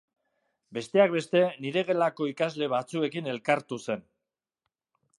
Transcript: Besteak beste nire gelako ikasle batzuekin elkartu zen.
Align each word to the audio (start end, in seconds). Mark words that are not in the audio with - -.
Besteak 0.77 1.13
beste 1.17 1.43
nire 1.67 1.85
gelako 1.91 2.31
ikasle 2.31 2.73
batzuekin 2.75 3.33
elkartu 3.37 3.83
zen. 3.85 4.07